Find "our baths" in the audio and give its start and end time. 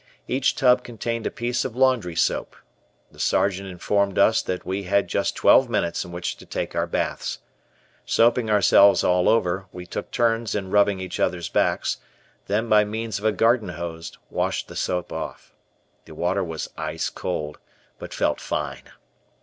6.75-7.37